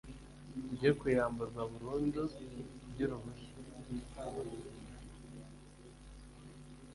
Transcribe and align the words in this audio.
bye 0.73 0.89
ku 0.97 1.03
iyamburwa 1.11 1.61
burundu 1.71 2.21
ry 2.89 2.99
uruhushya 3.05 3.51